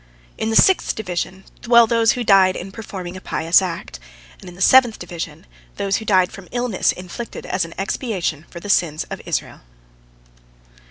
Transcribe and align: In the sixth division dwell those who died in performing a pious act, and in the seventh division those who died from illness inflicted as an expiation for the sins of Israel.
In 0.35 0.49
the 0.49 0.55
sixth 0.55 0.95
division 0.95 1.43
dwell 1.61 1.85
those 1.85 2.13
who 2.13 2.23
died 2.23 2.55
in 2.55 2.71
performing 2.71 3.15
a 3.15 3.21
pious 3.21 3.61
act, 3.61 3.99
and 4.39 4.49
in 4.49 4.55
the 4.55 4.59
seventh 4.59 4.97
division 4.97 5.45
those 5.75 5.97
who 5.97 6.05
died 6.05 6.31
from 6.31 6.47
illness 6.51 6.91
inflicted 6.91 7.45
as 7.45 7.65
an 7.65 7.75
expiation 7.77 8.47
for 8.49 8.59
the 8.59 8.67
sins 8.67 9.03
of 9.11 9.21
Israel. 9.27 9.61